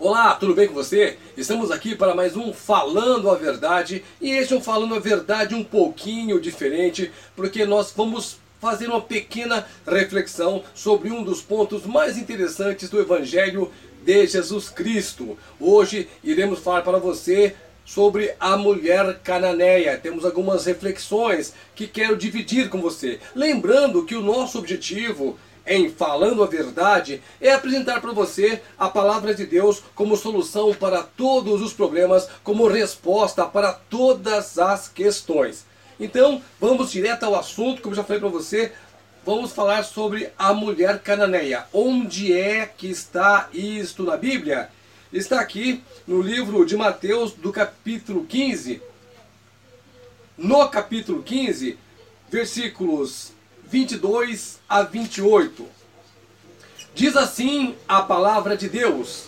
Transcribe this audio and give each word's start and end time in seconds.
Olá, 0.00 0.36
tudo 0.36 0.54
bem 0.54 0.68
com 0.68 0.74
você? 0.74 1.16
Estamos 1.36 1.72
aqui 1.72 1.96
para 1.96 2.14
mais 2.14 2.36
um 2.36 2.52
Falando 2.52 3.28
a 3.28 3.34
Verdade 3.34 4.04
e 4.20 4.30
este 4.30 4.54
é 4.54 4.56
um 4.56 4.60
Falando 4.60 4.94
a 4.94 5.00
Verdade 5.00 5.56
um 5.56 5.64
pouquinho 5.64 6.40
diferente 6.40 7.10
porque 7.34 7.66
nós 7.66 7.92
vamos 7.96 8.38
fazer 8.60 8.86
uma 8.86 9.00
pequena 9.00 9.66
reflexão 9.84 10.62
sobre 10.72 11.10
um 11.10 11.24
dos 11.24 11.42
pontos 11.42 11.84
mais 11.84 12.16
interessantes 12.16 12.88
do 12.88 13.00
Evangelho 13.00 13.72
de 14.04 14.24
Jesus 14.24 14.68
Cristo. 14.68 15.36
Hoje 15.58 16.08
iremos 16.22 16.60
falar 16.60 16.82
para 16.82 16.98
você 16.98 17.56
sobre 17.84 18.32
a 18.38 18.56
mulher 18.56 19.18
cananeia. 19.24 19.98
Temos 19.98 20.24
algumas 20.24 20.64
reflexões 20.66 21.52
que 21.74 21.88
quero 21.88 22.16
dividir 22.16 22.68
com 22.68 22.80
você. 22.80 23.18
Lembrando 23.34 24.04
que 24.04 24.14
o 24.14 24.22
nosso 24.22 24.60
objetivo 24.60 25.36
em 25.68 25.90
Falando 25.90 26.42
a 26.42 26.46
Verdade 26.46 27.22
é 27.40 27.52
apresentar 27.52 28.00
para 28.00 28.12
você 28.12 28.60
a 28.78 28.88
palavra 28.88 29.34
de 29.34 29.46
Deus 29.46 29.82
como 29.94 30.16
solução 30.16 30.74
para 30.74 31.02
todos 31.02 31.60
os 31.60 31.72
problemas, 31.72 32.28
como 32.42 32.66
resposta 32.66 33.44
para 33.44 33.72
todas 33.72 34.58
as 34.58 34.88
questões. 34.88 35.66
Então, 36.00 36.42
vamos 36.58 36.90
direto 36.90 37.24
ao 37.24 37.34
assunto, 37.34 37.82
como 37.82 37.94
já 37.94 38.02
falei 38.02 38.20
para 38.20 38.28
você, 38.30 38.72
vamos 39.24 39.52
falar 39.52 39.84
sobre 39.84 40.30
a 40.38 40.54
mulher 40.54 41.00
cananeia. 41.00 41.66
Onde 41.72 42.32
é 42.32 42.66
que 42.66 42.88
está 42.88 43.48
isto 43.52 44.02
na 44.04 44.16
Bíblia? 44.16 44.70
Está 45.12 45.40
aqui 45.40 45.82
no 46.06 46.22
livro 46.22 46.64
de 46.64 46.76
Mateus, 46.76 47.32
do 47.32 47.52
capítulo 47.52 48.24
15. 48.24 48.80
No 50.36 50.68
capítulo 50.68 51.22
15, 51.22 51.76
versículos 52.30 53.32
22 53.70 54.60
a 54.66 54.82
28. 54.82 55.66
Diz 56.94 57.16
assim 57.16 57.74
a 57.86 58.00
palavra 58.00 58.56
de 58.56 58.68
Deus: 58.68 59.26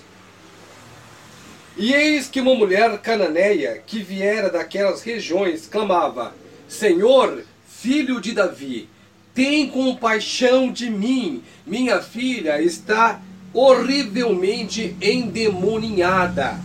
E 1.77 1.93
eis 1.93 2.27
que 2.27 2.41
uma 2.41 2.55
mulher 2.55 2.99
cananeia 3.03 3.83
que 3.87 4.03
viera 4.03 4.49
daquelas 4.49 5.03
regiões 5.03 5.67
clamava: 5.67 6.35
Senhor, 6.67 7.45
filho 7.69 8.21
de 8.21 8.33
Davi, 8.33 8.89
tem 9.35 9.69
compaixão 9.69 10.73
de 10.73 10.89
mim, 10.89 11.43
minha 11.67 12.01
filha 12.01 12.63
está 12.63 13.21
horrivelmente 13.53 14.97
endemoninhada. 15.03 16.59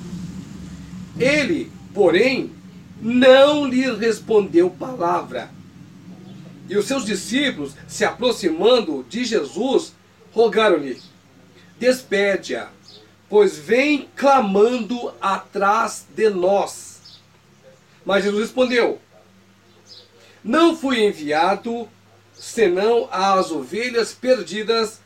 Ele, 1.19 1.71
porém, 1.93 2.51
não 3.01 3.67
lhe 3.67 3.91
respondeu 3.95 4.69
palavra. 4.69 5.49
E 6.67 6.77
os 6.77 6.85
seus 6.85 7.05
discípulos, 7.05 7.73
se 7.87 8.03
aproximando 8.03 9.05
de 9.07 9.23
Jesus, 9.23 9.93
rogaram-lhe: 10.31 11.01
Despede-a, 11.77 12.69
pois 13.29 13.57
vem 13.57 14.09
clamando 14.15 15.13
atrás 15.21 16.05
de 16.15 16.29
nós. 16.29 17.19
Mas 18.05 18.23
Jesus 18.23 18.41
respondeu: 18.43 18.99
Não 20.43 20.75
fui 20.75 21.03
enviado 21.03 21.87
senão 22.33 23.07
às 23.11 23.51
ovelhas 23.51 24.13
perdidas 24.13 24.99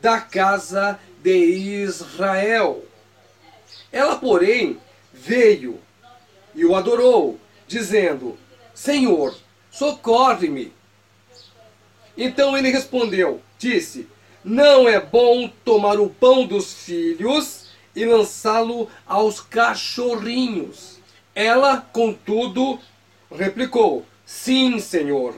da 0.00 0.20
casa 0.20 0.98
de 1.22 1.36
Israel. 1.82 2.84
Ela, 3.90 4.16
porém, 4.16 4.78
veio 5.12 5.80
e 6.54 6.64
o 6.64 6.74
adorou, 6.74 7.38
dizendo: 7.66 8.38
Senhor, 8.74 9.36
socorre-me. 9.70 10.77
Então 12.18 12.58
ele 12.58 12.70
respondeu, 12.70 13.40
disse: 13.60 14.08
Não 14.44 14.88
é 14.88 14.98
bom 14.98 15.48
tomar 15.64 16.00
o 16.00 16.10
pão 16.10 16.44
dos 16.44 16.74
filhos 16.74 17.68
e 17.94 18.04
lançá-lo 18.04 18.90
aos 19.06 19.40
cachorrinhos. 19.40 20.98
Ela, 21.32 21.76
contudo, 21.92 22.80
replicou: 23.30 24.04
Sim, 24.26 24.80
Senhor. 24.80 25.32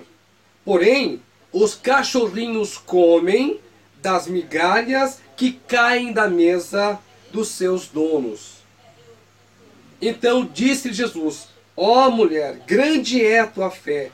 Porém, 0.65 1.21
os 1.53 1.75
cachorrinhos 1.75 2.79
comem 2.79 3.61
das 4.01 4.27
migalhas 4.27 5.21
que 5.37 5.53
caem 5.53 6.15
da 6.15 6.29
mesa 6.29 6.99
dos 7.31 7.49
seus 7.49 7.89
donos. 7.89 8.55
Então 10.01 10.49
disse 10.51 10.95
Jesus: 10.95 11.49
Ó 11.77 12.07
oh, 12.07 12.11
mulher, 12.11 12.63
grande 12.67 13.23
é 13.23 13.41
a 13.41 13.47
tua 13.47 13.71
fé, 13.71 14.11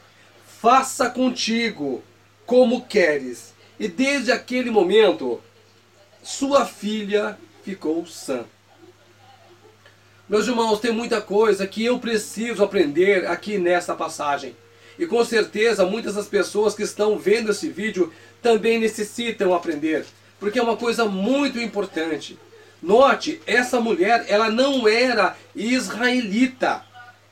faça 0.61 1.09
contigo 1.09 2.03
como 2.47 2.87
queres. 2.87 3.53
E 3.79 3.89
desde 3.89 4.33
aquele 4.33 4.71
momento, 4.71 5.43
sua 6.23 6.65
filha 6.65 7.37
ficou 7.63 8.07
sã. 8.07 8.45
Meus 10.29 10.47
irmãos, 10.47 10.81
tem 10.81 10.93
muita 10.93 11.21
coisa 11.21 11.67
que 11.67 11.85
eu 11.85 11.99
preciso 11.99 12.65
aprender 12.65 13.27
aqui 13.27 13.59
nesta 13.59 13.95
passagem. 13.95 14.57
E 14.99 15.07
com 15.07 15.23
certeza 15.25 15.85
muitas 15.85 16.15
das 16.15 16.27
pessoas 16.27 16.75
que 16.75 16.83
estão 16.83 17.19
vendo 17.19 17.51
esse 17.51 17.69
vídeo 17.69 18.13
também 18.41 18.79
necessitam 18.79 19.53
aprender, 19.53 20.07
porque 20.41 20.59
é 20.59 20.63
uma 20.63 20.77
coisa 20.77 21.05
muito 21.05 21.61
importante. 21.61 22.39
Note, 22.83 23.41
essa 23.47 23.81
mulher, 23.81 24.25
ela 24.29 24.51
não 24.51 24.89
era 24.89 25.37
israelita 25.55 26.86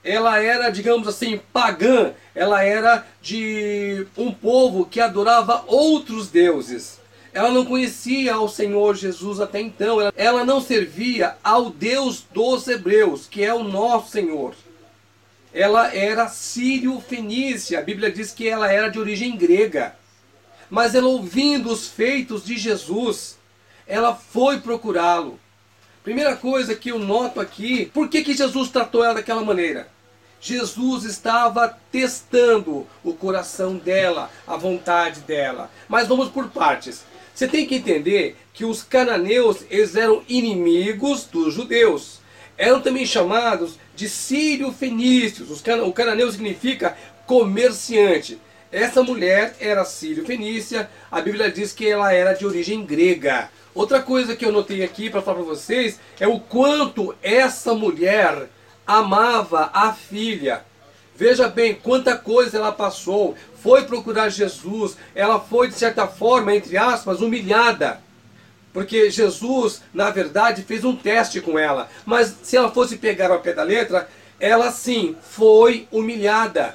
ela 0.04 0.38
era, 0.38 0.68
digamos 0.68 1.08
assim, 1.08 1.40
pagã, 1.50 2.12
ela 2.34 2.62
era 2.62 3.06
de 3.22 4.06
um 4.16 4.30
povo 4.30 4.84
que 4.84 5.00
adorava 5.00 5.64
outros 5.66 6.28
deuses. 6.28 7.00
Ela 7.32 7.50
não 7.50 7.64
conhecia 7.64 8.34
ao 8.34 8.48
Senhor 8.48 8.94
Jesus 8.94 9.40
até 9.40 9.60
então, 9.60 9.98
ela 10.14 10.44
não 10.44 10.60
servia 10.60 11.36
ao 11.42 11.70
Deus 11.70 12.24
dos 12.32 12.68
hebreus, 12.68 13.26
que 13.26 13.42
é 13.42 13.52
o 13.52 13.64
nosso 13.64 14.10
Senhor. 14.10 14.54
Ela 15.52 15.92
era 15.94 16.28
sírio-fenícia, 16.28 17.78
a 17.78 17.82
Bíblia 17.82 18.12
diz 18.12 18.30
que 18.30 18.46
ela 18.46 18.70
era 18.70 18.88
de 18.88 18.98
origem 18.98 19.36
grega. 19.36 19.96
Mas 20.68 20.94
ela 20.94 21.08
ouvindo 21.08 21.72
os 21.72 21.88
feitos 21.88 22.44
de 22.44 22.56
Jesus, 22.56 23.38
ela 23.86 24.14
foi 24.14 24.60
procurá-lo. 24.60 25.40
Primeira 26.02 26.36
coisa 26.36 26.74
que 26.74 26.90
eu 26.90 26.98
noto 26.98 27.40
aqui, 27.40 27.86
por 27.86 28.08
que, 28.08 28.22
que 28.22 28.34
Jesus 28.34 28.68
tratou 28.68 29.02
ela 29.02 29.14
daquela 29.14 29.42
maneira? 29.42 29.93
Jesus 30.44 31.04
estava 31.04 31.74
testando 31.90 32.86
o 33.02 33.14
coração 33.14 33.78
dela, 33.78 34.30
a 34.46 34.58
vontade 34.58 35.20
dela. 35.20 35.70
Mas 35.88 36.06
vamos 36.06 36.28
por 36.28 36.50
partes. 36.50 37.02
Você 37.34 37.48
tem 37.48 37.64
que 37.66 37.76
entender 37.76 38.36
que 38.52 38.62
os 38.62 38.82
cananeus 38.82 39.64
eles 39.70 39.96
eram 39.96 40.22
inimigos 40.28 41.24
dos 41.24 41.54
judeus. 41.54 42.20
Eram 42.58 42.82
também 42.82 43.06
chamados 43.06 43.78
de 43.96 44.06
sírio-fenícios. 44.06 45.48
O 45.50 45.92
cananeu 45.94 46.30
significa 46.30 46.94
comerciante. 47.26 48.38
Essa 48.70 49.02
mulher 49.02 49.56
era 49.58 49.82
sírio-fenícia. 49.82 50.90
A 51.10 51.22
Bíblia 51.22 51.50
diz 51.50 51.72
que 51.72 51.88
ela 51.88 52.12
era 52.12 52.34
de 52.34 52.44
origem 52.44 52.84
grega. 52.84 53.50
Outra 53.74 54.02
coisa 54.02 54.36
que 54.36 54.44
eu 54.44 54.52
notei 54.52 54.84
aqui 54.84 55.08
para 55.08 55.22
falar 55.22 55.38
para 55.38 55.46
vocês 55.46 55.98
é 56.20 56.28
o 56.28 56.38
quanto 56.38 57.16
essa 57.22 57.72
mulher 57.72 58.50
amava 58.86 59.70
a 59.72 59.92
filha. 59.92 60.62
Veja 61.16 61.48
bem 61.48 61.74
quanta 61.74 62.16
coisa 62.16 62.58
ela 62.58 62.72
passou. 62.72 63.34
Foi 63.62 63.84
procurar 63.84 64.28
Jesus. 64.28 64.96
Ela 65.14 65.38
foi, 65.38 65.68
de 65.68 65.74
certa 65.74 66.06
forma, 66.06 66.54
entre 66.54 66.76
aspas, 66.76 67.20
humilhada. 67.20 68.00
Porque 68.72 69.10
Jesus, 69.10 69.82
na 69.92 70.10
verdade, 70.10 70.62
fez 70.62 70.84
um 70.84 70.96
teste 70.96 71.40
com 71.40 71.58
ela. 71.58 71.88
Mas 72.04 72.34
se 72.42 72.56
ela 72.56 72.70
fosse 72.70 72.96
pegar 72.96 73.30
ao 73.30 73.40
pé 73.40 73.52
da 73.52 73.62
letra, 73.62 74.08
ela 74.40 74.72
sim 74.72 75.16
foi 75.22 75.86
humilhada. 75.92 76.74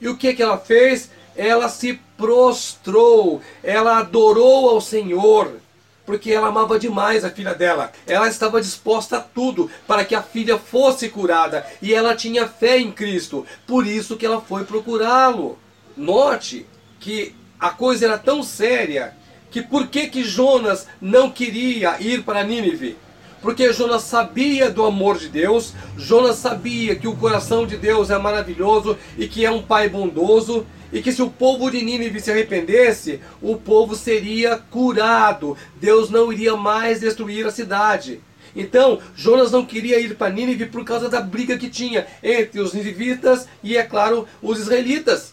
E 0.00 0.08
o 0.08 0.16
que, 0.16 0.34
que 0.34 0.42
ela 0.42 0.58
fez? 0.58 1.10
Ela 1.36 1.68
se 1.68 2.00
prostrou. 2.16 3.42
Ela 3.62 3.98
adorou 3.98 4.70
ao 4.70 4.80
Senhor 4.80 5.61
porque 6.04 6.32
ela 6.32 6.48
amava 6.48 6.78
demais 6.78 7.24
a 7.24 7.30
filha 7.30 7.54
dela. 7.54 7.92
Ela 8.06 8.28
estava 8.28 8.60
disposta 8.60 9.18
a 9.18 9.20
tudo 9.20 9.70
para 9.86 10.04
que 10.04 10.14
a 10.14 10.22
filha 10.22 10.58
fosse 10.58 11.08
curada 11.08 11.66
e 11.80 11.94
ela 11.94 12.16
tinha 12.16 12.48
fé 12.48 12.78
em 12.78 12.90
Cristo. 12.90 13.46
Por 13.66 13.86
isso 13.86 14.16
que 14.16 14.26
ela 14.26 14.40
foi 14.40 14.64
procurá-lo. 14.64 15.58
Note 15.96 16.66
que 16.98 17.34
a 17.58 17.70
coisa 17.70 18.06
era 18.06 18.18
tão 18.18 18.42
séria 18.42 19.14
que 19.50 19.62
por 19.62 19.86
que 19.88 20.08
que 20.08 20.24
Jonas 20.24 20.86
não 21.00 21.30
queria 21.30 22.00
ir 22.00 22.22
para 22.22 22.42
Nínive? 22.42 22.96
Porque 23.42 23.72
Jonas 23.72 24.04
sabia 24.04 24.70
do 24.70 24.84
amor 24.84 25.18
de 25.18 25.28
Deus, 25.28 25.74
Jonas 25.98 26.36
sabia 26.36 26.94
que 26.94 27.08
o 27.08 27.16
coração 27.16 27.66
de 27.66 27.76
Deus 27.76 28.08
é 28.08 28.16
maravilhoso 28.16 28.96
e 29.18 29.26
que 29.26 29.44
é 29.44 29.50
um 29.50 29.60
pai 29.60 29.88
bondoso 29.88 30.64
e 30.92 31.02
que 31.02 31.10
se 31.10 31.20
o 31.22 31.30
povo 31.30 31.68
de 31.68 31.82
Nínive 31.82 32.20
se 32.20 32.30
arrependesse, 32.30 33.20
o 33.40 33.56
povo 33.56 33.96
seria 33.96 34.56
curado. 34.56 35.56
Deus 35.80 36.08
não 36.08 36.32
iria 36.32 36.56
mais 36.56 37.00
destruir 37.00 37.44
a 37.44 37.50
cidade. 37.50 38.20
Então, 38.54 39.00
Jonas 39.16 39.50
não 39.50 39.64
queria 39.64 39.98
ir 39.98 40.14
para 40.14 40.32
Nínive 40.32 40.66
por 40.66 40.84
causa 40.84 41.08
da 41.08 41.20
briga 41.20 41.58
que 41.58 41.68
tinha 41.68 42.06
entre 42.22 42.60
os 42.60 42.72
ninivitas 42.72 43.48
e, 43.62 43.76
é 43.76 43.82
claro, 43.82 44.28
os 44.40 44.60
israelitas. 44.60 45.32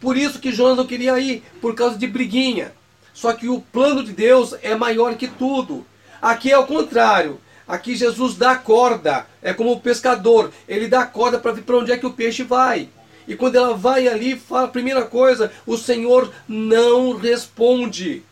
Por 0.00 0.18
isso 0.18 0.40
que 0.40 0.52
Jonas 0.52 0.76
não 0.76 0.86
queria 0.86 1.18
ir, 1.18 1.42
por 1.62 1.74
causa 1.74 1.96
de 1.96 2.06
briguinha. 2.06 2.72
Só 3.14 3.32
que 3.32 3.48
o 3.48 3.60
plano 3.60 4.02
de 4.02 4.12
Deus 4.12 4.54
é 4.62 4.74
maior 4.74 5.14
que 5.14 5.28
tudo. 5.28 5.86
Aqui 6.22 6.52
é 6.52 6.56
o 6.56 6.66
contrário. 6.66 7.40
Aqui 7.66 7.96
Jesus 7.96 8.36
dá 8.36 8.54
corda, 8.54 9.26
é 9.42 9.52
como 9.52 9.72
o 9.72 9.80
pescador, 9.80 10.52
ele 10.68 10.86
dá 10.86 11.04
corda 11.04 11.38
para 11.38 11.52
ver 11.52 11.62
para 11.62 11.78
onde 11.78 11.90
é 11.90 11.96
que 11.96 12.06
o 12.06 12.12
peixe 12.12 12.44
vai. 12.44 12.88
E 13.26 13.34
quando 13.34 13.56
ela 13.56 13.74
vai 13.74 14.06
ali, 14.06 14.36
fala 14.36 14.68
primeira 14.68 15.02
coisa, 15.04 15.50
o 15.66 15.76
Senhor 15.76 16.32
não 16.46 17.16
responde. 17.16 18.22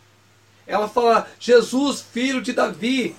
Ela 0.67 0.89
fala: 0.89 1.29
Jesus, 1.39 2.05
filho 2.13 2.41
de 2.41 2.53
Davi, 2.53 3.17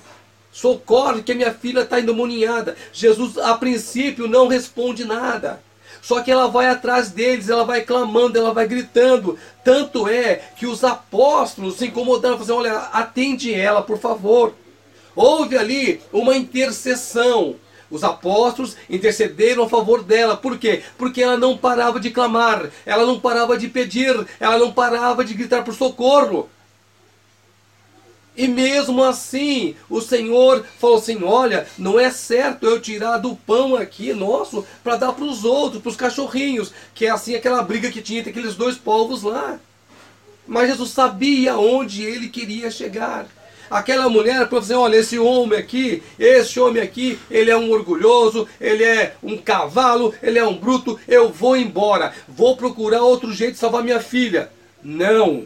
socorre 0.52 1.24
que 1.24 1.34
minha 1.34 1.54
filha 1.54 1.82
está 1.82 2.00
endemoniada. 2.00 2.76
Jesus, 2.94 3.38
a 3.38 3.56
princípio, 3.56 4.28
não 4.28 4.48
responde 4.48 5.06
nada. 5.06 5.62
Só 6.02 6.22
que 6.22 6.32
ela 6.32 6.48
vai 6.48 6.68
atrás 6.68 7.12
deles, 7.12 7.48
ela 7.48 7.64
vai 7.64 7.82
clamando, 7.82 8.38
ela 8.38 8.54
vai 8.54 8.68
gritando. 8.68 9.38
Tanto 9.64 10.08
é 10.08 10.42
que 10.56 10.66
os 10.66 10.84
apóstolos 10.84 11.78
se 11.78 11.88
incomodaram, 11.88 12.38
falaram: 12.40 12.60
assim, 12.60 12.70
olha, 12.70 12.80
atende 12.92 13.54
ela, 13.54 13.82
por 13.82 14.00
favor. 14.00 14.54
Houve 15.16 15.58
ali 15.58 16.02
uma 16.12 16.36
intercessão. 16.36 17.56
Os 17.90 18.06
apóstolos 18.06 18.78
intercederam 18.90 19.66
a 19.66 19.70
favor 19.70 20.02
dela. 20.02 20.38
Por 20.38 20.58
quê? 20.58 20.82
Porque 20.98 21.22
ela 21.22 21.38
não 21.38 21.58
parava 21.58 22.00
de 22.00 22.10
clamar, 22.10 22.70
ela 22.86 23.06
não 23.06 23.20
parava 23.20 23.58
de 23.58 23.68
pedir, 23.68 24.26
ela 24.40 24.58
não 24.58 24.72
parava 24.72 25.26
de 25.26 25.34
gritar 25.34 25.64
por 25.64 25.74
socorro. 25.74 26.50
E 28.42 28.48
mesmo 28.48 29.04
assim, 29.04 29.76
o 29.88 30.02
Senhor 30.02 30.66
falou 30.80 30.98
assim: 30.98 31.24
Olha, 31.24 31.68
não 31.78 32.00
é 32.00 32.10
certo 32.10 32.66
eu 32.66 32.82
tirar 32.82 33.20
do 33.20 33.36
pão 33.36 33.76
aqui 33.76 34.14
nosso 34.14 34.66
para 34.84 34.96
dar 34.96 35.12
para 35.12 35.26
os 35.26 35.46
outros, 35.46 35.80
para 35.80 35.92
os 35.92 35.96
cachorrinhos, 35.96 36.74
que 36.96 37.06
é 37.06 37.12
assim 37.12 37.36
aquela 37.36 37.62
briga 37.62 37.92
que 37.92 38.02
tinha 38.02 38.20
entre 38.20 38.32
aqueles 38.32 38.56
dois 38.56 38.78
povos 38.78 39.22
lá. 39.22 39.60
Mas 40.48 40.70
Jesus 40.70 40.90
sabia 40.90 41.56
onde 41.56 42.02
ele 42.02 42.30
queria 42.30 42.72
chegar. 42.72 43.28
Aquela 43.70 44.10
mulher 44.10 44.50
falou 44.50 44.64
assim: 44.64 44.74
olha, 44.74 44.96
esse 44.96 45.20
homem 45.20 45.60
aqui, 45.60 46.02
esse 46.18 46.60
homem 46.60 46.82
aqui, 46.82 47.20
ele 47.30 47.52
é 47.52 47.56
um 47.56 47.70
orgulhoso, 47.70 48.48
ele 48.60 48.84
é 48.84 49.14
um 49.22 49.38
cavalo, 49.38 50.16
ele 50.24 50.40
é 50.40 50.44
um 50.44 50.58
bruto, 50.58 51.00
eu 51.08 51.30
vou 51.30 51.56
embora, 51.56 52.12
vou 52.28 52.58
procurar 52.58 53.04
outro 53.04 53.32
jeito 53.32 53.54
de 53.54 53.60
salvar 53.60 53.84
minha 53.84 54.00
filha. 54.00 54.50
Não. 54.84 55.46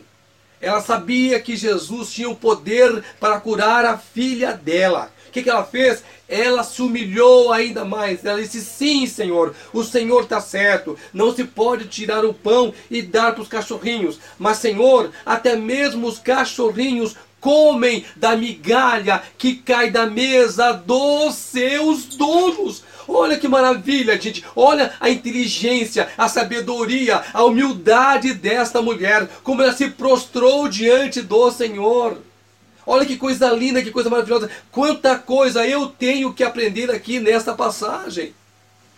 Ela 0.65 0.81
sabia 0.81 1.39
que 1.39 1.55
Jesus 1.55 2.11
tinha 2.11 2.27
o 2.27 2.35
poder 2.35 3.03
para 3.19 3.39
curar 3.39 3.85
a 3.85 3.99
filha 3.99 4.51
dela. 4.51 5.11
O 5.27 5.31
que, 5.31 5.43
que 5.43 5.49
ela 5.51 5.63
fez? 5.63 6.03
Ela 6.27 6.63
se 6.63 6.81
humilhou 6.81 7.53
ainda 7.53 7.85
mais. 7.85 8.25
Ela 8.25 8.41
disse: 8.41 8.61
Sim, 8.61 9.05
Senhor, 9.05 9.53
o 9.71 9.83
Senhor 9.83 10.23
está 10.23 10.41
certo. 10.41 10.97
Não 11.13 11.35
se 11.35 11.43
pode 11.43 11.87
tirar 11.87 12.25
o 12.25 12.33
pão 12.33 12.73
e 12.89 13.03
dar 13.03 13.33
para 13.33 13.43
os 13.43 13.47
cachorrinhos. 13.47 14.19
Mas, 14.39 14.57
Senhor, 14.57 15.11
até 15.23 15.55
mesmo 15.55 16.07
os 16.07 16.17
cachorrinhos 16.17 17.15
comem 17.39 18.03
da 18.15 18.35
migalha 18.35 19.21
que 19.37 19.57
cai 19.57 19.91
da 19.91 20.07
mesa 20.07 20.71
dos 20.71 21.35
seus 21.35 22.05
donos. 22.05 22.83
Olha 23.07 23.37
que 23.37 23.47
maravilha, 23.47 24.19
gente. 24.19 24.43
Olha 24.55 24.93
a 24.99 25.09
inteligência, 25.09 26.09
a 26.17 26.27
sabedoria, 26.27 27.23
a 27.33 27.43
humildade 27.43 28.33
desta 28.33 28.81
mulher. 28.81 29.27
Como 29.43 29.61
ela 29.61 29.73
se 29.73 29.89
prostrou 29.89 30.67
diante 30.67 31.21
do 31.21 31.51
Senhor. 31.51 32.17
Olha 32.85 33.05
que 33.05 33.17
coisa 33.17 33.51
linda, 33.51 33.81
que 33.81 33.91
coisa 33.91 34.09
maravilhosa. 34.09 34.49
Quanta 34.71 35.17
coisa 35.17 35.65
eu 35.67 35.87
tenho 35.87 36.33
que 36.33 36.43
aprender 36.43 36.91
aqui 36.91 37.19
nesta 37.19 37.53
passagem. 37.53 38.33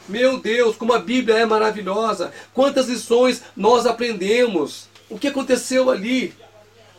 Meu 0.07 0.37
Deus, 0.37 0.75
como 0.75 0.93
a 0.93 0.99
Bíblia 0.99 1.37
é 1.37 1.45
maravilhosa. 1.45 2.31
Quantas 2.53 2.87
lições 2.87 3.41
nós 3.55 3.85
aprendemos. 3.85 4.87
O 5.09 5.17
que 5.17 5.27
aconteceu 5.27 5.89
ali? 5.89 6.33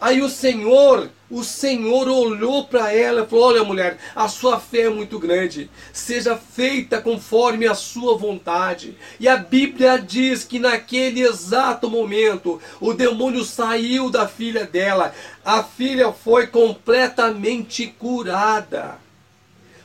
Aí 0.00 0.22
o 0.22 0.28
Senhor, 0.28 1.10
o 1.30 1.44
Senhor 1.44 2.08
olhou 2.08 2.64
para 2.64 2.92
ela 2.92 3.22
e 3.22 3.26
falou: 3.26 3.48
Olha, 3.48 3.64
mulher, 3.64 3.98
a 4.16 4.28
sua 4.28 4.58
fé 4.58 4.82
é 4.82 4.90
muito 4.90 5.18
grande, 5.18 5.70
seja 5.92 6.36
feita 6.36 7.00
conforme 7.00 7.66
a 7.66 7.74
sua 7.74 8.16
vontade. 8.16 8.96
E 9.20 9.28
a 9.28 9.36
Bíblia 9.36 9.98
diz 9.98 10.44
que 10.44 10.58
naquele 10.58 11.20
exato 11.20 11.90
momento 11.90 12.60
o 12.80 12.94
demônio 12.94 13.44
saiu 13.44 14.08
da 14.08 14.26
filha 14.26 14.64
dela, 14.64 15.14
a 15.44 15.62
filha 15.62 16.12
foi 16.12 16.46
completamente 16.46 17.86
curada. 17.98 18.96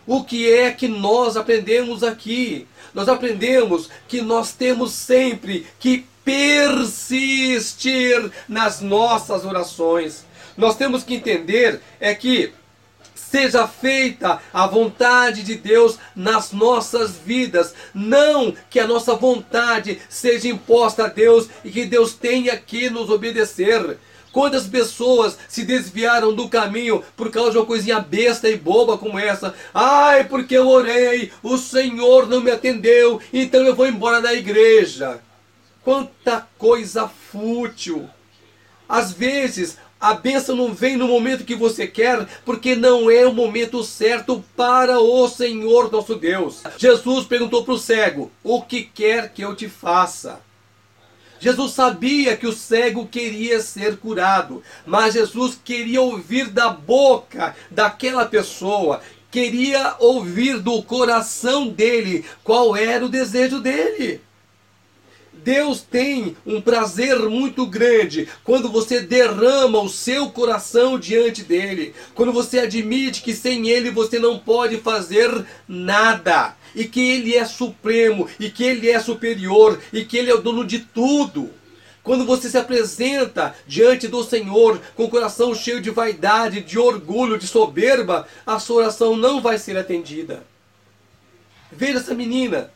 O 0.05 0.23
que 0.23 0.51
é 0.51 0.71
que 0.71 0.87
nós 0.87 1.37
aprendemos 1.37 2.03
aqui? 2.03 2.67
Nós 2.93 3.09
aprendemos 3.09 3.89
que 4.07 4.21
nós 4.21 4.53
temos 4.53 4.91
sempre 4.91 5.65
que 5.79 6.05
persistir 6.23 8.31
nas 8.47 8.81
nossas 8.81 9.45
orações. 9.45 10.25
Nós 10.57 10.75
temos 10.75 11.03
que 11.03 11.15
entender 11.15 11.81
é 11.99 12.13
que 12.13 12.53
seja 13.15 13.67
feita 13.67 14.39
a 14.53 14.67
vontade 14.67 15.41
de 15.41 15.55
Deus 15.55 15.97
nas 16.15 16.51
nossas 16.51 17.17
vidas, 17.17 17.73
não 17.93 18.53
que 18.69 18.79
a 18.79 18.87
nossa 18.87 19.15
vontade 19.15 19.99
seja 20.07 20.47
imposta 20.47 21.05
a 21.05 21.07
Deus 21.07 21.49
e 21.65 21.71
que 21.71 21.85
Deus 21.85 22.13
tenha 22.13 22.55
que 22.55 22.91
nos 22.91 23.09
obedecer. 23.09 23.97
Quantas 24.31 24.67
pessoas 24.67 25.37
se 25.47 25.63
desviaram 25.63 26.33
do 26.33 26.49
caminho 26.49 27.03
por 27.15 27.31
causa 27.31 27.51
de 27.51 27.57
uma 27.57 27.65
coisinha 27.65 27.99
besta 27.99 28.49
e 28.49 28.57
boba 28.57 28.97
como 28.97 29.17
essa? 29.17 29.53
Ai, 29.73 30.23
porque 30.25 30.55
eu 30.55 30.67
orei, 30.67 31.31
o 31.41 31.57
Senhor 31.57 32.27
não 32.27 32.41
me 32.41 32.51
atendeu, 32.51 33.19
então 33.31 33.61
eu 33.61 33.75
vou 33.75 33.87
embora 33.87 34.21
da 34.21 34.33
igreja. 34.33 35.19
Quanta 35.83 36.47
coisa 36.57 37.07
fútil. 37.07 38.09
Às 38.87 39.11
vezes, 39.11 39.77
a 40.03 40.15
bênção 40.15 40.53
não 40.53 40.73
vem 40.73 40.97
no 40.97 41.07
momento 41.07 41.45
que 41.45 41.55
você 41.55 41.87
quer, 41.87 42.27
porque 42.43 42.75
não 42.75 43.09
é 43.09 43.25
o 43.25 43.33
momento 43.33 43.81
certo 43.85 44.43
para 44.53 44.99
o 44.99 45.29
Senhor 45.29 45.89
nosso 45.89 46.15
Deus. 46.15 46.61
Jesus 46.77 47.25
perguntou 47.25 47.63
para 47.63 47.73
o 47.73 47.77
cego: 47.77 48.29
O 48.43 48.61
que 48.61 48.83
quer 48.83 49.31
que 49.31 49.41
eu 49.41 49.55
te 49.55 49.69
faça? 49.69 50.41
Jesus 51.39 51.71
sabia 51.71 52.35
que 52.35 52.45
o 52.45 52.51
cego 52.51 53.07
queria 53.07 53.61
ser 53.61 53.95
curado, 53.95 54.61
mas 54.85 55.13
Jesus 55.13 55.57
queria 55.63 56.01
ouvir 56.01 56.49
da 56.49 56.67
boca 56.67 57.55
daquela 57.71 58.25
pessoa, 58.25 58.99
queria 59.31 59.95
ouvir 59.99 60.59
do 60.59 60.83
coração 60.83 61.69
dele 61.69 62.25
qual 62.43 62.75
era 62.75 63.05
o 63.05 63.09
desejo 63.09 63.61
dele. 63.61 64.19
Deus 65.43 65.81
tem 65.81 66.37
um 66.45 66.61
prazer 66.61 67.19
muito 67.29 67.65
grande 67.65 68.29
quando 68.43 68.69
você 68.69 69.01
derrama 69.01 69.81
o 69.81 69.89
seu 69.89 70.29
coração 70.29 70.97
diante 70.97 71.43
dele, 71.43 71.93
quando 72.15 72.31
você 72.31 72.59
admite 72.59 73.21
que 73.21 73.33
sem 73.33 73.67
ele 73.67 73.91
você 73.91 74.17
não 74.19 74.39
pode 74.39 74.77
fazer 74.77 75.45
nada, 75.67 76.55
e 76.73 76.85
que 76.85 76.99
ele 76.99 77.35
é 77.35 77.45
supremo, 77.45 78.27
e 78.39 78.49
que 78.49 78.63
ele 78.63 78.89
é 78.89 78.99
superior, 78.99 79.79
e 79.91 80.05
que 80.05 80.17
ele 80.17 80.31
é 80.31 80.33
o 80.33 80.41
dono 80.41 80.65
de 80.65 80.79
tudo. 80.79 81.51
Quando 82.01 82.25
você 82.25 82.49
se 82.49 82.57
apresenta 82.57 83.55
diante 83.67 84.07
do 84.07 84.23
Senhor 84.23 84.79
com 84.95 85.05
o 85.05 85.09
coração 85.09 85.53
cheio 85.53 85.81
de 85.81 85.89
vaidade, 85.89 86.61
de 86.61 86.79
orgulho, 86.79 87.37
de 87.37 87.47
soberba, 87.47 88.27
a 88.45 88.59
sua 88.59 88.83
oração 88.83 89.15
não 89.15 89.41
vai 89.41 89.57
ser 89.57 89.77
atendida. 89.77 90.43
Veja 91.71 91.99
essa 91.99 92.13
menina, 92.13 92.71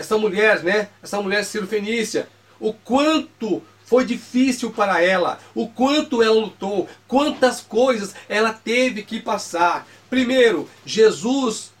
essa 0.00 0.18
mulher, 0.18 0.62
né? 0.62 0.88
Essa 1.02 1.20
mulher 1.20 1.44
Fenícia, 1.44 2.28
o 2.58 2.72
quanto 2.72 3.62
foi 3.84 4.04
difícil 4.04 4.70
para 4.70 5.02
ela, 5.02 5.38
o 5.54 5.68
quanto 5.68 6.22
ela 6.22 6.34
lutou, 6.34 6.88
quantas 7.06 7.60
coisas 7.60 8.14
ela 8.28 8.52
teve 8.52 9.02
que 9.02 9.20
passar. 9.20 9.86
Primeiro, 10.08 10.68
Jesus 10.84 11.72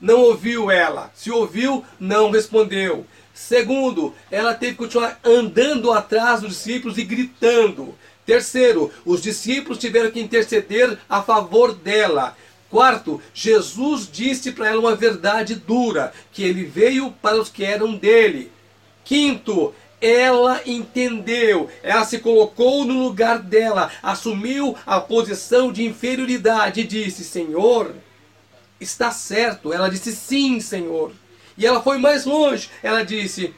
não 0.00 0.20
ouviu 0.20 0.70
ela, 0.70 1.10
se 1.14 1.30
ouviu, 1.30 1.84
não 1.98 2.30
respondeu. 2.30 3.06
Segundo, 3.34 4.14
ela 4.30 4.54
teve 4.54 4.72
que 4.72 4.78
continuar 4.78 5.18
andando 5.24 5.92
atrás 5.92 6.40
dos 6.40 6.50
discípulos 6.50 6.98
e 6.98 7.04
gritando. 7.04 7.94
Terceiro, 8.26 8.92
os 9.06 9.22
discípulos 9.22 9.78
tiveram 9.78 10.10
que 10.10 10.20
interceder 10.20 10.98
a 11.08 11.22
favor 11.22 11.72
dela. 11.72 12.36
Quarto, 12.70 13.20
Jesus 13.32 14.08
disse 14.10 14.52
para 14.52 14.68
ela 14.68 14.80
uma 14.80 14.94
verdade 14.94 15.54
dura, 15.54 16.12
que 16.32 16.42
ele 16.42 16.64
veio 16.64 17.10
para 17.10 17.40
os 17.40 17.48
que 17.48 17.64
eram 17.64 17.96
dele. 17.96 18.52
Quinto, 19.04 19.74
ela 20.00 20.60
entendeu, 20.66 21.68
ela 21.82 22.04
se 22.04 22.18
colocou 22.18 22.84
no 22.84 23.02
lugar 23.02 23.38
dela, 23.38 23.90
assumiu 24.02 24.76
a 24.86 25.00
posição 25.00 25.72
de 25.72 25.84
inferioridade 25.84 26.82
e 26.82 26.86
disse: 26.86 27.24
Senhor, 27.24 27.94
está 28.80 29.10
certo. 29.10 29.72
Ela 29.72 29.88
disse: 29.88 30.14
Sim, 30.14 30.60
Senhor. 30.60 31.12
E 31.56 31.66
ela 31.66 31.82
foi 31.82 31.98
mais 31.98 32.24
longe, 32.24 32.70
ela 32.82 33.02
disse: 33.02 33.54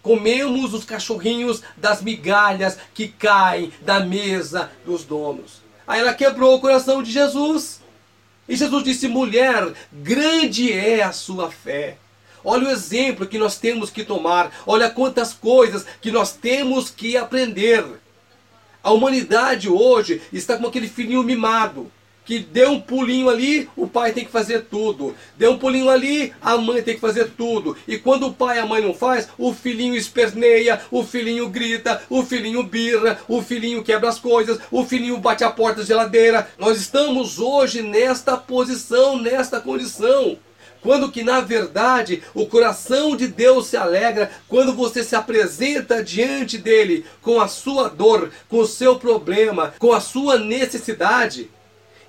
Comemos 0.00 0.72
os 0.72 0.84
cachorrinhos 0.84 1.62
das 1.76 2.00
migalhas 2.00 2.78
que 2.94 3.08
caem 3.08 3.72
da 3.82 4.00
mesa 4.00 4.70
dos 4.86 5.04
donos. 5.04 5.62
Aí 5.86 6.00
ela 6.00 6.14
quebrou 6.14 6.54
o 6.54 6.60
coração 6.60 7.02
de 7.02 7.10
Jesus. 7.10 7.83
E 8.48 8.56
Jesus 8.56 8.84
disse: 8.84 9.08
mulher, 9.08 9.72
grande 9.92 10.72
é 10.72 11.02
a 11.02 11.12
sua 11.12 11.50
fé. 11.50 11.96
Olha 12.44 12.68
o 12.68 12.70
exemplo 12.70 13.26
que 13.26 13.38
nós 13.38 13.56
temos 13.58 13.90
que 13.90 14.04
tomar. 14.04 14.52
Olha 14.66 14.90
quantas 14.90 15.32
coisas 15.32 15.86
que 16.00 16.10
nós 16.10 16.32
temos 16.32 16.90
que 16.90 17.16
aprender. 17.16 17.84
A 18.82 18.92
humanidade 18.92 19.68
hoje 19.68 20.20
está 20.30 20.56
como 20.56 20.68
aquele 20.68 20.88
filhinho 20.88 21.22
mimado 21.22 21.90
que 22.24 22.38
deu 22.38 22.72
um 22.72 22.80
pulinho 22.80 23.28
ali, 23.28 23.68
o 23.76 23.86
pai 23.86 24.12
tem 24.12 24.24
que 24.24 24.30
fazer 24.30 24.62
tudo. 24.70 25.14
Deu 25.36 25.52
um 25.52 25.58
pulinho 25.58 25.90
ali, 25.90 26.32
a 26.40 26.56
mãe 26.56 26.82
tem 26.82 26.94
que 26.94 27.00
fazer 27.00 27.30
tudo. 27.36 27.76
E 27.86 27.98
quando 27.98 28.26
o 28.26 28.32
pai 28.32 28.56
e 28.56 28.60
a 28.60 28.66
mãe 28.66 28.82
não 28.82 28.94
faz, 28.94 29.28
o 29.36 29.52
filhinho 29.52 29.94
esperneia, 29.94 30.80
o 30.90 31.04
filhinho 31.04 31.48
grita, 31.48 32.02
o 32.08 32.24
filhinho 32.24 32.62
birra, 32.62 33.18
o 33.28 33.42
filhinho 33.42 33.82
quebra 33.82 34.08
as 34.08 34.18
coisas, 34.18 34.58
o 34.70 34.84
filhinho 34.84 35.18
bate 35.18 35.44
a 35.44 35.50
porta 35.50 35.80
da 35.80 35.86
geladeira. 35.86 36.48
Nós 36.58 36.80
estamos 36.80 37.38
hoje 37.38 37.82
nesta 37.82 38.36
posição, 38.36 39.18
nesta 39.18 39.60
condição. 39.60 40.38
Quando 40.80 41.10
que 41.10 41.22
na 41.22 41.40
verdade 41.40 42.22
o 42.34 42.44
coração 42.44 43.16
de 43.16 43.26
Deus 43.26 43.68
se 43.68 43.76
alegra 43.76 44.30
quando 44.46 44.74
você 44.74 45.02
se 45.02 45.16
apresenta 45.16 46.04
diante 46.04 46.58
dele 46.58 47.06
com 47.22 47.40
a 47.40 47.48
sua 47.48 47.88
dor, 47.88 48.30
com 48.50 48.58
o 48.58 48.66
seu 48.66 48.96
problema, 48.96 49.72
com 49.78 49.94
a 49.94 50.00
sua 50.00 50.38
necessidade 50.38 51.48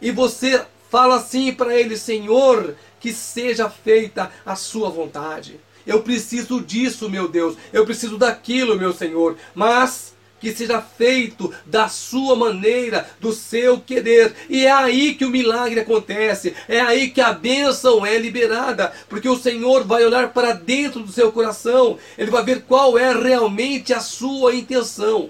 e 0.01 0.11
você 0.11 0.63
fala 0.89 1.15
assim 1.15 1.53
para 1.53 1.75
ele: 1.75 1.97
Senhor, 1.97 2.75
que 2.99 3.11
seja 3.13 3.69
feita 3.69 4.31
a 4.45 4.55
sua 4.55 4.89
vontade. 4.89 5.59
Eu 5.85 6.01
preciso 6.01 6.61
disso, 6.61 7.09
meu 7.09 7.27
Deus. 7.27 7.55
Eu 7.71 7.85
preciso 7.85 8.17
daquilo, 8.17 8.77
meu 8.77 8.91
Senhor. 8.91 9.37
Mas 9.53 10.15
que 10.39 10.51
seja 10.51 10.81
feito 10.81 11.53
da 11.65 11.87
sua 11.87 12.35
maneira, 12.35 13.09
do 13.19 13.31
seu 13.33 13.79
querer. 13.79 14.33
E 14.49 14.65
é 14.65 14.71
aí 14.71 15.15
que 15.15 15.25
o 15.25 15.29
milagre 15.29 15.79
acontece. 15.79 16.53
É 16.67 16.79
aí 16.79 17.09
que 17.09 17.21
a 17.21 17.33
bênção 17.33 18.05
é 18.05 18.17
liberada. 18.17 18.91
Porque 19.09 19.29
o 19.29 19.37
Senhor 19.37 19.83
vai 19.83 20.03
olhar 20.03 20.33
para 20.33 20.53
dentro 20.53 21.01
do 21.01 21.11
seu 21.11 21.31
coração. 21.31 21.97
Ele 22.17 22.31
vai 22.31 22.43
ver 22.43 22.63
qual 22.63 22.97
é 22.97 23.13
realmente 23.13 23.93
a 23.93 23.99
sua 23.99 24.55
intenção. 24.55 25.29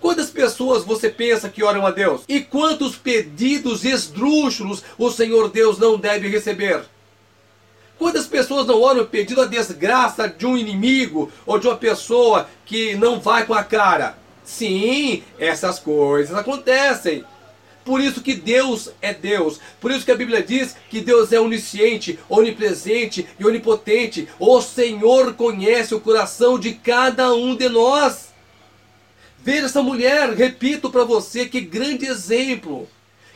Quantas 0.00 0.30
pessoas 0.30 0.82
você 0.82 1.10
pensa 1.10 1.48
que 1.48 1.62
oram 1.62 1.86
a 1.86 1.90
Deus? 1.90 2.22
E 2.26 2.40
quantos 2.40 2.96
pedidos 2.96 3.84
esdrúxulos 3.84 4.82
o 4.96 5.10
Senhor 5.10 5.50
Deus 5.50 5.78
não 5.78 5.98
deve 5.98 6.26
receber? 6.28 6.84
Quantas 7.98 8.26
pessoas 8.26 8.66
não 8.66 8.80
oram 8.80 9.04
pedindo 9.04 9.42
a 9.42 9.46
desgraça 9.46 10.26
de 10.26 10.46
um 10.46 10.56
inimigo 10.56 11.30
ou 11.44 11.58
de 11.58 11.66
uma 11.66 11.76
pessoa 11.76 12.48
que 12.64 12.94
não 12.94 13.20
vai 13.20 13.44
com 13.44 13.52
a 13.52 13.62
cara? 13.62 14.18
Sim, 14.42 15.22
essas 15.38 15.78
coisas 15.78 16.34
acontecem. 16.34 17.22
Por 17.84 18.00
isso 18.00 18.22
que 18.22 18.34
Deus 18.34 18.90
é 19.02 19.12
Deus. 19.12 19.60
Por 19.80 19.90
isso 19.90 20.06
que 20.06 20.12
a 20.12 20.16
Bíblia 20.16 20.42
diz 20.42 20.74
que 20.88 21.02
Deus 21.02 21.30
é 21.30 21.38
onisciente, 21.38 22.18
onipresente 22.26 23.28
e 23.38 23.44
onipotente. 23.44 24.28
O 24.38 24.62
Senhor 24.62 25.34
conhece 25.34 25.94
o 25.94 26.00
coração 26.00 26.58
de 26.58 26.72
cada 26.72 27.34
um 27.34 27.54
de 27.54 27.68
nós. 27.68 28.29
Veja 29.42 29.66
essa 29.66 29.82
mulher, 29.82 30.34
repito 30.34 30.90
para 30.90 31.04
você, 31.04 31.46
que 31.46 31.60
grande 31.60 32.06
exemplo. 32.06 32.88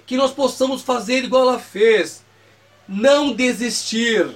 Que 0.06 0.16
nós 0.16 0.32
possamos 0.32 0.82
fazer 0.82 1.24
igual 1.24 1.48
ela 1.48 1.58
fez. 1.58 2.22
Não 2.86 3.32
desistir. 3.32 4.28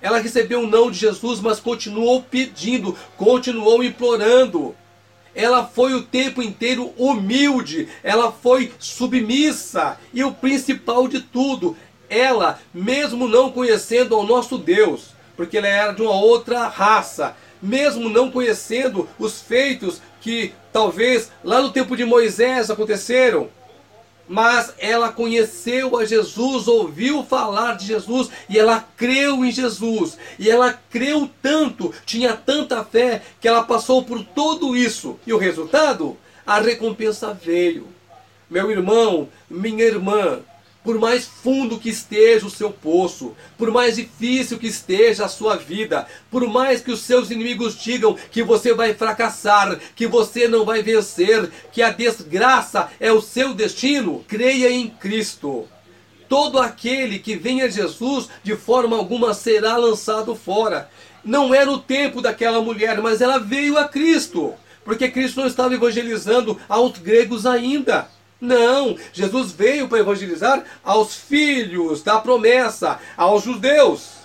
Ela 0.00 0.18
recebeu 0.18 0.60
um 0.60 0.68
não 0.68 0.90
de 0.90 0.98
Jesus, 0.98 1.40
mas 1.40 1.58
continuou 1.58 2.22
pedindo, 2.22 2.96
continuou 3.16 3.82
implorando. 3.82 4.74
Ela 5.34 5.66
foi 5.66 5.94
o 5.94 6.02
tempo 6.02 6.40
inteiro 6.40 6.94
humilde, 6.96 7.88
ela 8.02 8.30
foi 8.30 8.72
submissa. 8.78 9.98
E 10.14 10.22
o 10.22 10.32
principal 10.32 11.08
de 11.08 11.20
tudo, 11.20 11.76
ela, 12.08 12.60
mesmo 12.72 13.26
não 13.26 13.50
conhecendo 13.50 14.14
ao 14.14 14.24
nosso 14.24 14.56
Deus, 14.56 15.08
porque 15.36 15.58
ela 15.58 15.66
era 15.66 15.92
de 15.92 16.02
uma 16.02 16.14
outra 16.14 16.68
raça, 16.68 17.36
mesmo 17.60 18.08
não 18.08 18.30
conhecendo 18.30 19.08
os 19.18 19.42
feitos 19.42 20.00
que 20.26 20.52
talvez 20.72 21.30
lá 21.44 21.62
no 21.62 21.70
tempo 21.70 21.96
de 21.96 22.04
Moisés 22.04 22.68
aconteceram, 22.68 23.48
mas 24.28 24.74
ela 24.76 25.12
conheceu 25.12 25.96
a 25.96 26.04
Jesus, 26.04 26.66
ouviu 26.66 27.22
falar 27.22 27.76
de 27.76 27.86
Jesus 27.86 28.28
e 28.48 28.58
ela 28.58 28.84
creu 28.96 29.44
em 29.44 29.52
Jesus. 29.52 30.18
E 30.36 30.50
ela 30.50 30.76
creu 30.90 31.30
tanto, 31.40 31.94
tinha 32.04 32.32
tanta 32.32 32.82
fé, 32.82 33.22
que 33.40 33.46
ela 33.46 33.62
passou 33.62 34.02
por 34.02 34.24
tudo 34.24 34.76
isso. 34.76 35.16
E 35.24 35.32
o 35.32 35.38
resultado? 35.38 36.16
A 36.44 36.58
recompensa 36.58 37.32
veio. 37.32 37.86
Meu 38.50 38.68
irmão, 38.68 39.28
minha 39.48 39.84
irmã, 39.84 40.40
por 40.86 41.00
mais 41.00 41.26
fundo 41.26 41.80
que 41.80 41.88
esteja 41.88 42.46
o 42.46 42.50
seu 42.50 42.70
poço, 42.70 43.34
por 43.58 43.72
mais 43.72 43.96
difícil 43.96 44.56
que 44.56 44.68
esteja 44.68 45.24
a 45.24 45.28
sua 45.28 45.56
vida, 45.56 46.06
por 46.30 46.46
mais 46.46 46.80
que 46.80 46.92
os 46.92 47.00
seus 47.00 47.28
inimigos 47.28 47.76
digam 47.76 48.16
que 48.30 48.40
você 48.40 48.72
vai 48.72 48.94
fracassar, 48.94 49.80
que 49.96 50.06
você 50.06 50.46
não 50.46 50.64
vai 50.64 50.84
vencer, 50.84 51.50
que 51.72 51.82
a 51.82 51.90
desgraça 51.90 52.88
é 53.00 53.10
o 53.10 53.20
seu 53.20 53.52
destino, 53.52 54.24
creia 54.28 54.70
em 54.70 54.88
Cristo. 54.88 55.66
Todo 56.28 56.60
aquele 56.60 57.18
que 57.18 57.34
vem 57.34 57.62
a 57.62 57.68
Jesus, 57.68 58.28
de 58.44 58.54
forma 58.54 58.96
alguma 58.96 59.34
será 59.34 59.76
lançado 59.76 60.36
fora. 60.36 60.88
Não 61.24 61.52
era 61.52 61.68
o 61.68 61.80
tempo 61.80 62.22
daquela 62.22 62.60
mulher, 62.60 63.02
mas 63.02 63.20
ela 63.20 63.38
veio 63.38 63.76
a 63.76 63.88
Cristo, 63.88 64.54
porque 64.84 65.10
Cristo 65.10 65.40
não 65.40 65.48
estava 65.48 65.74
evangelizando 65.74 66.56
aos 66.68 66.96
gregos 66.96 67.44
ainda. 67.44 68.08
Não, 68.40 68.96
Jesus 69.12 69.52
veio 69.52 69.88
para 69.88 70.00
evangelizar 70.00 70.62
aos 70.84 71.14
filhos 71.14 72.02
da 72.02 72.18
promessa, 72.18 73.00
aos 73.16 73.44
judeus. 73.44 74.16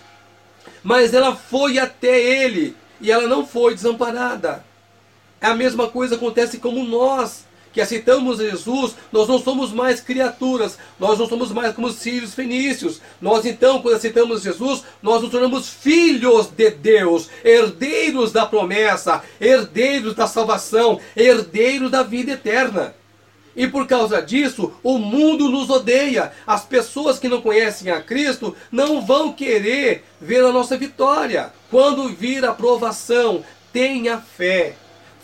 Mas 0.83 1.13
ela 1.13 1.35
foi 1.35 1.77
até 1.79 2.19
ele 2.19 2.75
e 2.99 3.11
ela 3.11 3.27
não 3.27 3.45
foi 3.45 3.73
desamparada. 3.73 4.65
A 5.39 5.55
mesma 5.55 5.87
coisa 5.87 6.15
acontece 6.15 6.59
como 6.59 6.83
nós, 6.83 7.45
que 7.73 7.79
aceitamos 7.79 8.39
Jesus, 8.39 8.95
nós 9.11 9.29
não 9.29 9.39
somos 9.39 9.71
mais 9.71 10.01
criaturas, 10.01 10.77
nós 10.99 11.17
não 11.17 11.27
somos 11.27 11.51
mais 11.51 11.73
como 11.73 11.87
os 11.87 12.01
filhos 12.03 12.33
fenícios. 12.33 13.01
Nós 13.21 13.45
então, 13.45 13.81
quando 13.81 13.95
aceitamos 13.95 14.43
Jesus, 14.43 14.83
nós 15.01 15.21
nos 15.21 15.31
tornamos 15.31 15.69
filhos 15.69 16.47
de 16.47 16.69
Deus, 16.69 17.29
herdeiros 17.43 18.33
da 18.33 18.45
promessa, 18.45 19.23
herdeiros 19.39 20.13
da 20.13 20.27
salvação, 20.27 20.99
herdeiros 21.15 21.89
da 21.89 22.03
vida 22.03 22.33
eterna. 22.33 22.93
E 23.55 23.67
por 23.67 23.85
causa 23.85 24.21
disso, 24.21 24.71
o 24.81 24.97
mundo 24.97 25.49
nos 25.49 25.69
odeia. 25.69 26.31
As 26.47 26.63
pessoas 26.63 27.19
que 27.19 27.27
não 27.27 27.41
conhecem 27.41 27.91
a 27.91 28.01
Cristo 28.01 28.55
não 28.71 29.01
vão 29.05 29.33
querer 29.33 30.03
ver 30.19 30.43
a 30.43 30.51
nossa 30.51 30.77
vitória. 30.77 31.51
Quando 31.69 32.09
vir 32.09 32.45
a 32.45 32.53
provação, 32.53 33.43
tenha 33.73 34.19
fé. 34.19 34.75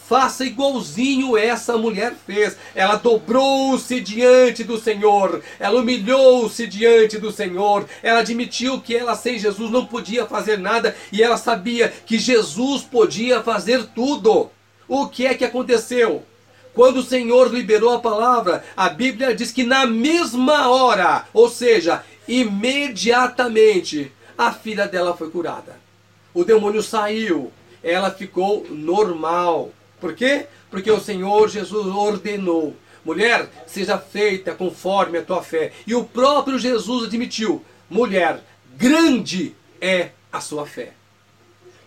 Faça 0.07 0.46
igualzinho 0.46 1.36
essa 1.36 1.77
mulher 1.77 2.13
fez. 2.25 2.55
Ela 2.74 2.96
dobrou-se 2.96 4.00
diante 4.00 4.63
do 4.63 4.77
Senhor. 4.77 5.43
Ela 5.60 5.81
humilhou-se 5.81 6.65
diante 6.65 7.17
do 7.17 7.29
Senhor. 7.29 7.86
Ela 8.01 8.19
admitiu 8.19 8.79
que 8.79 8.96
ela 8.96 9.15
sem 9.15 9.38
Jesus 9.38 9.69
não 9.69 9.86
podia 9.86 10.25
fazer 10.25 10.57
nada 10.57 10.96
e 11.12 11.22
ela 11.22 11.36
sabia 11.36 11.93
que 12.05 12.17
Jesus 12.17 12.84
podia 12.84 13.43
fazer 13.43 13.86
tudo. 13.93 14.50
O 14.88 15.07
que 15.07 15.25
é 15.27 15.34
que 15.34 15.43
aconteceu? 15.43 16.24
Quando 16.77 16.98
o 16.98 17.03
Senhor 17.03 17.51
liberou 17.51 17.89
a 17.89 18.00
palavra, 18.00 18.63
a 18.77 18.88
Bíblia 18.88 19.34
diz 19.34 19.51
que 19.51 19.63
na 19.63 19.88
mesma 19.88 20.69
hora, 20.69 21.25
ou 21.34 21.50
seja, 21.50 22.03
imediatamente, 22.27 24.12
a 24.38 24.51
filha 24.51 24.88
dela 24.88 25.17
foi 25.17 25.31
curada. 25.31 25.75
O 26.36 26.43
demônio 26.43 26.84
saiu, 26.84 27.51
ela 27.81 28.12
ficou 28.12 28.67
normal. 28.69 29.72
Por 30.00 30.13
quê? 30.13 30.46
Porque 30.69 30.91
o 30.91 31.00
Senhor 31.00 31.50
Jesus 31.50 31.88
ordenou: 31.88 32.75
mulher, 33.03 33.50
seja 33.65 33.98
feita 33.98 34.53
conforme 34.53 35.17
a 35.17 35.24
tua 35.24 35.41
fé. 35.41 35.72
E 35.88 35.96
o 35.96 36.03
próprio 36.03 36.60
Jesus 36.60 37.05
admitiu: 37.05 37.65
mulher, 37.89 38.39
grande 38.77 39.55
é 39.81 40.10
a 40.31 40.39
sua 40.39 40.67
fé 40.67 40.93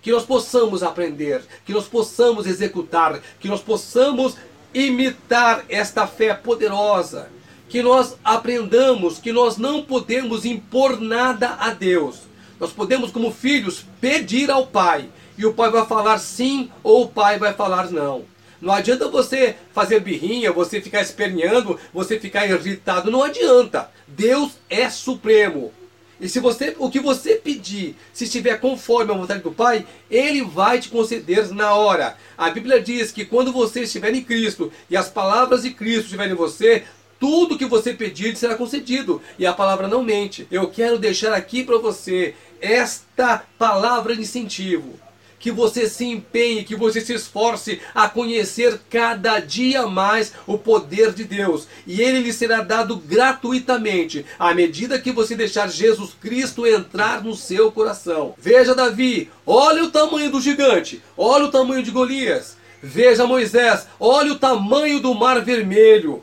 que 0.03 0.11
nós 0.11 0.25
possamos 0.25 0.83
aprender, 0.83 1.43
que 1.65 1.73
nós 1.73 1.87
possamos 1.87 2.47
executar, 2.47 3.21
que 3.39 3.49
nós 3.49 3.61
possamos 3.61 4.37
imitar 4.73 5.65
esta 5.69 6.07
fé 6.07 6.35
poderosa, 6.35 7.29
que 7.69 7.83
nós 7.83 8.17
aprendamos 8.25 9.19
que 9.19 9.33
nós 9.33 9.57
não 9.57 9.83
podemos 9.83 10.45
impor 10.45 11.01
nada 11.01 11.57
a 11.61 11.71
Deus. 11.71 12.23
Nós 12.59 12.73
podemos, 12.73 13.11
como 13.11 13.33
filhos, 13.33 13.85
pedir 14.01 14.51
ao 14.51 14.67
Pai, 14.67 15.09
e 15.39 15.47
o 15.47 15.55
Pai 15.55 15.71
vai 15.71 15.87
falar 15.87 16.19
sim 16.19 16.71
ou 16.83 17.05
o 17.05 17.09
Pai 17.09 17.39
vai 17.39 17.55
falar 17.55 17.91
não. 17.91 18.25
Não 18.61 18.75
adianta 18.75 19.09
você 19.09 19.57
fazer 19.73 20.01
birrinha, 20.01 20.53
você 20.53 20.81
ficar 20.83 21.01
esperneando, 21.01 21.79
você 21.95 22.21
ficar 22.21 22.47
irritado, 22.47 23.11
não 23.11 23.23
adianta. 23.23 23.91
Deus 24.07 24.53
é 24.69 24.91
supremo. 24.91 25.73
E 26.21 26.29
se 26.29 26.39
você, 26.39 26.77
o 26.79 26.91
que 26.91 27.01
você 27.01 27.37
pedir, 27.37 27.97
se 28.13 28.25
estiver 28.25 28.61
conforme 28.61 29.13
a 29.13 29.17
vontade 29.17 29.43
do 29.43 29.53
Pai, 29.53 29.87
Ele 30.11 30.43
vai 30.43 30.79
te 30.79 30.91
conceder 30.91 31.49
na 31.55 31.75
hora. 31.75 32.17
A 32.37 32.51
Bíblia 32.51 32.81
diz 32.81 33.11
que 33.11 33.25
quando 33.25 33.53
você 33.53 33.83
estiver 33.83 34.15
em 34.15 34.23
Cristo 34.23 34.71
e 34.91 34.97
as 34.97 35.09
palavras 35.09 35.63
de 35.63 35.71
Cristo 35.71 36.05
estiverem 36.05 36.33
em 36.33 36.37
você, 36.37 36.85
tudo 37.19 37.57
que 37.57 37.65
você 37.65 37.95
pedir 37.95 38.37
será 38.37 38.55
concedido. 38.55 39.23
E 39.39 39.47
a 39.47 39.53
palavra 39.53 39.89
não 39.89 40.03
mente. 40.03 40.47
Eu 40.51 40.69
quero 40.69 40.99
deixar 40.99 41.33
aqui 41.33 41.65
para 41.65 41.79
você 41.79 42.35
esta 42.61 43.43
palavra 43.59 44.15
de 44.15 44.23
incentivo. 44.23 44.99
Que 45.41 45.51
você 45.51 45.89
se 45.89 46.05
empenhe, 46.05 46.63
que 46.63 46.77
você 46.77 47.01
se 47.01 47.15
esforce 47.15 47.81
a 47.95 48.09
conhecer 48.09 48.79
cada 48.91 49.41
dia 49.41 49.87
mais 49.87 50.35
o 50.47 50.59
poder 50.59 51.13
de 51.13 51.25
Deus. 51.25 51.67
E 51.87 52.03
ele 52.03 52.21
lhe 52.21 52.33
será 52.33 52.61
dado 52.61 52.97
gratuitamente, 52.97 54.27
à 54.39 54.55
medida 54.55 55.01
que 55.01 55.11
você 55.11 55.35
deixar 55.35 55.69
Jesus 55.69 56.11
Cristo 56.21 56.67
entrar 56.67 57.25
no 57.25 57.35
seu 57.35 57.73
coração. 57.73 58.35
Veja 58.39 58.75
Davi, 58.75 59.31
olha 59.47 59.83
o 59.83 59.91
tamanho 59.91 60.31
do 60.31 60.41
gigante, 60.41 61.03
olha 61.17 61.47
o 61.47 61.51
tamanho 61.51 61.83
de 61.83 61.91
Golias. 61.91 62.59
Veja 62.83 63.27
Moisés, 63.27 63.87
olha 63.99 64.33
o 64.33 64.39
tamanho 64.39 65.01
do 65.01 65.15
mar 65.15 65.41
vermelho. 65.43 66.23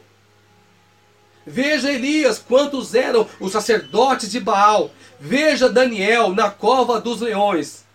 Veja 1.45 1.91
Elias, 1.91 2.43
quantos 2.45 2.93
eram 2.93 3.27
os 3.39 3.51
sacerdotes 3.51 4.29
de 4.29 4.39
Baal. 4.39 4.91
Veja 5.19 5.69
Daniel 5.69 6.33
na 6.33 6.51
cova 6.51 6.99
dos 6.99 7.21
leões. 7.21 7.86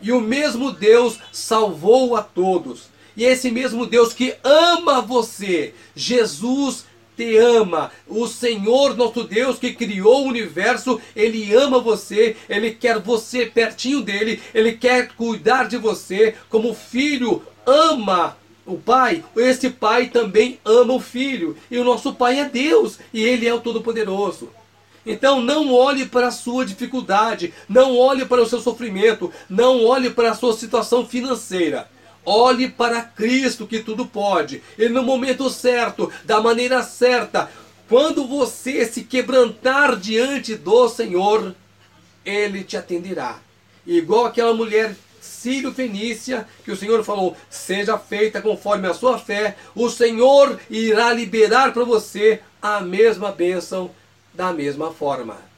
E 0.00 0.12
o 0.12 0.20
mesmo 0.20 0.70
Deus 0.70 1.18
salvou 1.32 2.16
a 2.16 2.22
todos. 2.22 2.88
E 3.16 3.24
esse 3.24 3.50
mesmo 3.50 3.86
Deus 3.86 4.12
que 4.12 4.34
ama 4.42 5.00
você, 5.00 5.74
Jesus 5.94 6.84
te 7.16 7.36
ama. 7.36 7.92
O 8.08 8.26
Senhor 8.26 8.96
nosso 8.96 9.22
Deus 9.22 9.58
que 9.58 9.72
criou 9.72 10.24
o 10.24 10.28
universo, 10.28 11.00
ele 11.14 11.54
ama 11.54 11.78
você, 11.78 12.36
ele 12.48 12.72
quer 12.72 12.98
você 12.98 13.46
pertinho 13.46 14.00
dele, 14.00 14.42
ele 14.52 14.72
quer 14.72 15.08
cuidar 15.08 15.68
de 15.68 15.76
você 15.76 16.34
como 16.50 16.74
filho 16.74 17.42
ama 17.64 18.36
o 18.66 18.78
Pai, 18.78 19.22
esse 19.36 19.70
Pai 19.70 20.08
também 20.08 20.58
ama 20.64 20.94
o 20.94 21.00
Filho. 21.00 21.56
E 21.70 21.78
o 21.78 21.84
nosso 21.84 22.14
Pai 22.14 22.40
é 22.40 22.48
Deus, 22.48 22.98
e 23.12 23.22
Ele 23.22 23.46
é 23.46 23.52
o 23.52 23.60
Todo-Poderoso. 23.60 24.48
Então 25.06 25.40
não 25.40 25.72
olhe 25.72 26.06
para 26.06 26.28
a 26.28 26.32
sua 26.32 26.64
dificuldade, 26.64 27.52
não 27.68 27.96
olhe 27.96 28.24
para 28.24 28.42
o 28.42 28.48
seu 28.48 28.60
sofrimento, 28.60 29.32
não 29.48 29.84
olhe 29.84 30.10
para 30.10 30.30
a 30.30 30.34
sua 30.34 30.54
situação 30.56 31.06
financeira. 31.06 31.88
Olhe 32.24 32.70
para 32.70 33.02
Cristo 33.02 33.66
que 33.66 33.80
tudo 33.80 34.06
pode. 34.06 34.62
E 34.78 34.88
no 34.88 35.02
momento 35.02 35.50
certo, 35.50 36.10
da 36.24 36.40
maneira 36.40 36.82
certa, 36.82 37.50
quando 37.86 38.26
você 38.26 38.86
se 38.86 39.04
quebrantar 39.04 39.96
diante 39.96 40.54
do 40.54 40.88
Senhor, 40.88 41.54
Ele 42.24 42.64
te 42.64 42.78
atenderá. 42.78 43.38
Igual 43.86 44.24
aquela 44.24 44.54
mulher 44.54 44.96
Sírio 45.20 45.72
Fenícia, 45.72 46.46
que 46.64 46.70
o 46.70 46.76
Senhor 46.76 47.04
falou, 47.04 47.36
seja 47.50 47.98
feita 47.98 48.40
conforme 48.40 48.88
a 48.88 48.94
sua 48.94 49.18
fé, 49.18 49.56
o 49.74 49.90
Senhor 49.90 50.58
irá 50.70 51.12
liberar 51.12 51.74
para 51.74 51.84
você 51.84 52.40
a 52.62 52.80
mesma 52.80 53.30
bênção 53.30 53.90
da 54.34 54.52
mesma 54.52 54.90
forma. 54.90 55.53